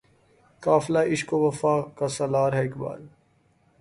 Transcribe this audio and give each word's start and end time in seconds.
قافلہِ 0.63 1.11
عشق 1.11 1.33
و 1.33 1.37
وفا 1.43 1.75
کا 1.97 2.07
سالار 2.15 2.51
ہے 2.53 2.63
اقبال 2.67 3.01